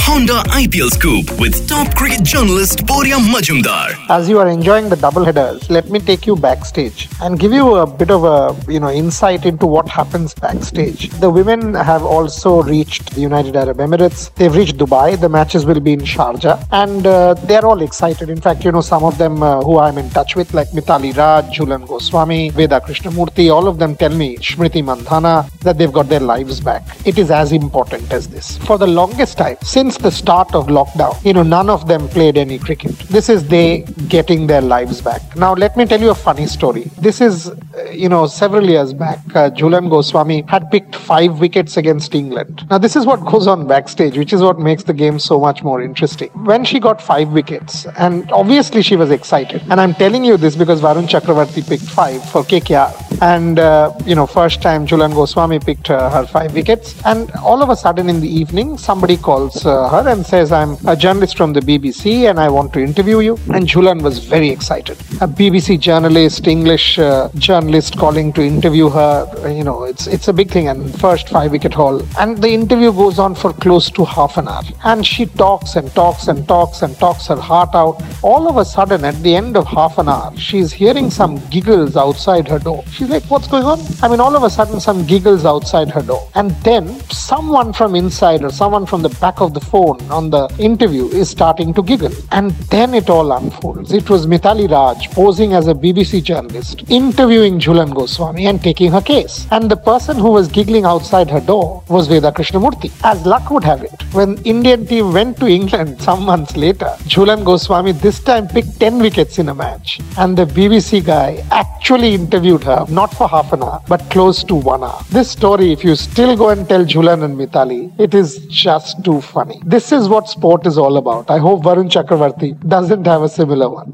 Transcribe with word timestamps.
Honda 0.00 0.42
IPL 0.50 0.90
Scoop 0.90 1.40
with 1.40 1.68
top 1.68 1.94
cricket 1.94 2.22
journalist 2.22 2.80
Boria 2.80 3.18
Majumdar. 3.18 3.94
As 4.10 4.28
you 4.28 4.38
are 4.38 4.48
enjoying 4.48 4.88
the 4.88 4.96
double 4.96 5.24
headers, 5.24 5.68
let 5.70 5.88
me 5.88 5.98
take 5.98 6.26
you 6.26 6.36
backstage 6.36 7.08
and 7.20 7.38
give 7.38 7.52
you 7.52 7.76
a 7.76 7.86
bit 7.86 8.10
of 8.10 8.24
a 8.24 8.54
you 8.70 8.80
know 8.80 8.90
insight 8.90 9.46
into 9.46 9.66
what 9.66 9.88
happens 9.88 10.34
backstage. 10.34 11.10
The 11.20 11.30
women 11.30 11.74
have 11.74 12.02
also 12.02 12.62
reached 12.62 13.14
the 13.14 13.20
United 13.20 13.56
Arab 13.56 13.78
Emirates. 13.78 14.34
They've 14.34 14.54
reached 14.54 14.76
Dubai. 14.76 15.20
The 15.20 15.28
matches 15.28 15.64
will 15.64 15.80
be 15.80 15.92
in 15.94 16.00
Sharjah, 16.00 16.66
and 16.72 17.06
uh, 17.06 17.34
they're 17.34 17.64
all 17.64 17.82
excited. 17.82 18.28
In 18.30 18.40
fact, 18.40 18.64
you 18.64 18.72
know 18.72 18.80
some 18.80 19.04
of 19.04 19.18
them 19.18 19.42
uh, 19.42 19.62
who 19.62 19.78
I'm 19.78 19.98
in 19.98 20.10
touch 20.10 20.36
with, 20.36 20.54
like 20.54 20.68
Mithali 20.68 21.16
Raj, 21.16 21.56
Jhulan 21.56 21.86
Goswami, 21.86 22.50
Veda 22.50 22.80
Krishnamurthy, 22.80 23.52
all 23.52 23.68
of 23.68 23.78
them 23.78 23.96
tell 23.96 24.14
me, 24.14 24.36
Smriti 24.36 24.82
Mandhana, 24.82 25.50
that 25.60 25.78
they've 25.78 25.92
got 25.92 26.08
their 26.08 26.20
lives 26.20 26.60
back. 26.60 26.82
It 27.06 27.18
is 27.18 27.30
as 27.30 27.52
important 27.52 28.12
as 28.12 28.28
this. 28.28 28.58
For 28.58 28.78
the 28.78 28.86
longest 28.86 29.38
time, 29.38 29.56
since 29.62 29.83
the 29.92 30.10
start 30.10 30.54
of 30.54 30.66
lockdown, 30.66 31.22
you 31.24 31.32
know, 31.32 31.42
none 31.42 31.68
of 31.68 31.86
them 31.88 32.08
played 32.08 32.36
any 32.38 32.58
cricket. 32.58 32.92
This 33.10 33.28
is 33.28 33.48
they 33.48 33.82
getting 34.08 34.46
their 34.46 34.60
lives 34.60 35.00
back. 35.00 35.22
Now, 35.36 35.52
let 35.54 35.76
me 35.76 35.84
tell 35.84 36.00
you 36.00 36.10
a 36.10 36.14
funny 36.14 36.46
story. 36.46 36.84
This 36.98 37.20
is, 37.20 37.50
uh, 37.50 37.90
you 37.92 38.08
know, 38.08 38.26
several 38.26 38.68
years 38.68 38.94
back, 38.94 39.18
uh, 39.34 39.50
Jhulan 39.50 39.90
Goswami 39.90 40.42
had 40.48 40.70
picked 40.70 40.96
five 40.96 41.40
wickets 41.40 41.76
against 41.76 42.14
England. 42.14 42.66
Now, 42.70 42.78
this 42.78 42.96
is 42.96 43.04
what 43.06 43.24
goes 43.32 43.46
on 43.46 43.66
backstage, 43.66 44.16
which 44.16 44.32
is 44.32 44.40
what 44.40 44.58
makes 44.58 44.84
the 44.84 44.94
game 44.94 45.18
so 45.18 45.38
much 45.38 45.62
more 45.62 45.82
interesting. 45.82 46.30
When 46.44 46.64
she 46.64 46.80
got 46.80 47.00
five 47.00 47.28
wickets, 47.28 47.86
and 47.98 48.30
obviously 48.32 48.82
she 48.82 48.96
was 48.96 49.10
excited, 49.10 49.62
and 49.70 49.80
I'm 49.80 49.94
telling 49.94 50.24
you 50.24 50.36
this 50.36 50.56
because 50.56 50.80
Varun 50.80 51.08
Chakravarti 51.08 51.68
picked 51.68 51.84
five 51.84 52.26
for 52.30 52.42
KKR. 52.42 53.13
And, 53.20 53.58
uh, 53.58 53.92
you 54.04 54.14
know, 54.14 54.26
first 54.26 54.62
time 54.62 54.86
Jhulan 54.86 55.14
Goswami 55.14 55.58
picked 55.58 55.90
uh, 55.90 56.10
her 56.10 56.26
five 56.26 56.54
wickets. 56.54 56.94
And 57.04 57.30
all 57.32 57.62
of 57.62 57.70
a 57.70 57.76
sudden 57.76 58.08
in 58.08 58.20
the 58.20 58.28
evening, 58.28 58.78
somebody 58.78 59.16
calls 59.16 59.64
uh, 59.64 59.88
her 59.88 60.08
and 60.08 60.24
says, 60.24 60.52
I'm 60.52 60.76
a 60.86 60.96
journalist 60.96 61.36
from 61.36 61.52
the 61.52 61.60
BBC 61.60 62.28
and 62.28 62.38
I 62.38 62.48
want 62.48 62.72
to 62.74 62.80
interview 62.80 63.20
you. 63.20 63.38
And 63.52 63.66
Jhulan 63.66 64.02
was 64.02 64.18
very 64.18 64.50
excited. 64.50 64.98
A 65.20 65.28
BBC 65.28 65.80
journalist, 65.80 66.46
English 66.46 66.98
uh, 66.98 67.28
journalist 67.36 67.96
calling 67.96 68.32
to 68.34 68.42
interview 68.42 68.88
her, 68.88 69.50
you 69.50 69.64
know, 69.64 69.84
it's, 69.84 70.06
it's 70.06 70.28
a 70.28 70.32
big 70.32 70.50
thing. 70.50 70.68
And 70.68 70.98
first 71.00 71.28
five 71.28 71.52
wicket 71.52 71.74
haul. 71.74 72.02
And 72.18 72.38
the 72.38 72.50
interview 72.50 72.92
goes 72.92 73.18
on 73.18 73.34
for 73.34 73.52
close 73.52 73.90
to 73.90 74.04
half 74.04 74.36
an 74.36 74.48
hour. 74.48 74.62
And 74.84 75.06
she 75.06 75.26
talks 75.26 75.76
and 75.76 75.90
talks 75.94 76.28
and 76.28 76.46
talks 76.48 76.82
and 76.82 76.96
talks 76.98 77.26
her 77.28 77.36
heart 77.36 77.74
out. 77.74 78.02
All 78.22 78.48
of 78.48 78.56
a 78.56 78.64
sudden, 78.64 79.04
at 79.04 79.14
the 79.22 79.34
end 79.34 79.56
of 79.56 79.66
half 79.66 79.98
an 79.98 80.08
hour, 80.08 80.36
she's 80.36 80.72
hearing 80.72 81.10
some 81.10 81.40
giggles 81.48 81.96
outside 81.96 82.48
her 82.48 82.58
door. 82.58 82.84
She's 83.04 83.10
like, 83.10 83.30
What's 83.30 83.48
going 83.48 83.64
on? 83.64 83.80
I 84.02 84.08
mean, 84.08 84.18
all 84.18 84.34
of 84.34 84.44
a 84.44 84.48
sudden, 84.48 84.80
some 84.80 85.04
giggles 85.04 85.44
outside 85.44 85.90
her 85.90 86.00
door. 86.00 86.26
And 86.34 86.52
then 86.68 86.88
someone 87.10 87.74
from 87.74 87.94
inside 87.94 88.42
or 88.42 88.50
someone 88.50 88.86
from 88.86 89.02
the 89.02 89.10
back 89.20 89.42
of 89.42 89.52
the 89.52 89.60
phone 89.60 90.00
on 90.10 90.30
the 90.30 90.48
interview 90.58 91.08
is 91.08 91.28
starting 91.28 91.74
to 91.74 91.82
giggle. 91.82 92.14
And 92.32 92.52
then 92.72 92.94
it 92.94 93.10
all 93.10 93.32
unfolds. 93.32 93.92
It 93.92 94.08
was 94.08 94.26
Mithali 94.26 94.70
Raj 94.70 95.10
posing 95.10 95.52
as 95.52 95.68
a 95.68 95.74
BBC 95.74 96.22
journalist, 96.22 96.84
interviewing 96.88 97.60
Jhulan 97.60 97.94
Goswami 97.94 98.46
and 98.46 98.62
taking 98.62 98.90
her 98.92 99.02
case. 99.02 99.46
And 99.50 99.70
the 99.70 99.76
person 99.76 100.16
who 100.16 100.30
was 100.30 100.48
giggling 100.48 100.86
outside 100.86 101.28
her 101.30 101.40
door 101.40 101.84
was 101.90 102.08
Veda 102.08 102.32
Krishnamurthy. 102.32 102.90
As 103.04 103.26
luck 103.26 103.50
would 103.50 103.64
have 103.64 103.82
it, 103.82 104.02
when 104.14 104.38
Indian 104.44 104.86
team 104.86 105.12
went 105.12 105.36
to 105.40 105.46
England 105.46 106.00
some 106.08 106.24
months 106.24 106.56
later, 106.56 106.88
Jhulan 107.12 107.44
Goswami 107.44 107.92
this 107.92 108.18
time 108.20 108.48
picked 108.48 108.80
10 108.80 108.98
wickets 108.98 109.38
in 109.38 109.50
a 109.50 109.54
match. 109.54 110.00
And 110.16 110.38
the 110.38 110.46
BBC 110.46 111.04
guy 111.04 111.44
actually 111.50 112.14
interviewed 112.14 112.64
her, 112.64 112.86
not 112.94 113.12
for 113.12 113.28
half 113.28 113.52
an 113.52 113.62
hour, 113.62 113.82
but 113.88 114.00
close 114.10 114.42
to 114.44 114.54
one 114.54 114.82
hour. 114.82 115.00
This 115.10 115.30
story, 115.30 115.72
if 115.72 115.84
you 115.84 115.94
still 115.96 116.36
go 116.36 116.50
and 116.50 116.68
tell 116.68 116.84
Jhulan 116.84 117.24
and 117.24 117.36
Mithali, 117.36 117.92
it 117.98 118.14
is 118.14 118.38
just 118.46 119.04
too 119.04 119.20
funny. 119.20 119.60
This 119.64 119.92
is 119.92 120.08
what 120.08 120.28
sport 120.28 120.66
is 120.66 120.78
all 120.78 120.96
about. 120.96 121.30
I 121.30 121.38
hope 121.38 121.62
Varun 121.62 121.90
Chakravarti 121.90 122.50
doesn't 122.68 123.06
have 123.06 123.22
a 123.22 123.28
similar 123.28 123.68
one. 123.68 123.92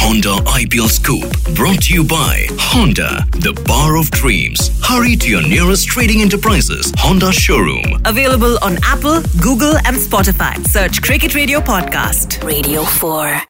Honda 0.00 0.34
IPL 0.60 0.88
Scoop 0.88 1.30
brought 1.54 1.82
to 1.82 1.94
you 1.94 2.04
by 2.04 2.46
Honda, 2.58 3.26
the 3.32 3.52
bar 3.66 3.96
of 3.96 4.10
dreams. 4.10 4.70
Hurry 4.82 5.16
to 5.16 5.28
your 5.28 5.42
nearest 5.42 5.88
trading 5.88 6.20
enterprises, 6.22 6.92
Honda 6.98 7.32
showroom. 7.32 8.00
Available 8.04 8.58
on 8.62 8.78
Apple, 8.82 9.22
Google, 9.40 9.76
and 9.84 9.96
Spotify. 9.96 10.62
Search 10.66 11.02
Cricket 11.02 11.34
Radio 11.34 11.60
Podcast. 11.60 12.42
Radio 12.44 12.82
4. 12.84 13.40